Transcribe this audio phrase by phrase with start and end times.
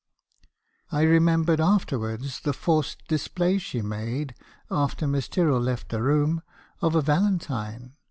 [0.91, 4.33] "I remembered afterwards the forced display she made,
[4.71, 6.41] after Miss Tyrrell left the room,
[6.81, 7.93] of a valentine.